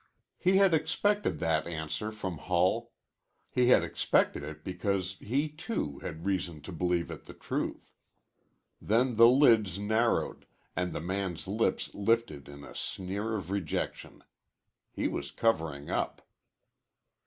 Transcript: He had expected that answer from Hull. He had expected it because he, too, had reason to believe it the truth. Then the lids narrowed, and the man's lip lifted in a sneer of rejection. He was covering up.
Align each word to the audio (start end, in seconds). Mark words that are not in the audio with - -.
He 0.39 0.57
had 0.57 0.73
expected 0.73 1.37
that 1.41 1.67
answer 1.67 2.11
from 2.11 2.39
Hull. 2.39 2.91
He 3.51 3.67
had 3.67 3.83
expected 3.83 4.41
it 4.41 4.63
because 4.63 5.15
he, 5.19 5.47
too, 5.47 5.99
had 5.99 6.25
reason 6.25 6.59
to 6.61 6.71
believe 6.71 7.11
it 7.11 7.27
the 7.27 7.35
truth. 7.35 7.93
Then 8.81 9.15
the 9.15 9.27
lids 9.29 9.77
narrowed, 9.77 10.47
and 10.75 10.91
the 10.91 11.01
man's 11.01 11.47
lip 11.47 11.81
lifted 11.93 12.49
in 12.49 12.63
a 12.63 12.73
sneer 12.75 13.35
of 13.35 13.51
rejection. 13.51 14.23
He 14.91 15.07
was 15.07 15.29
covering 15.29 15.91
up. 15.91 16.27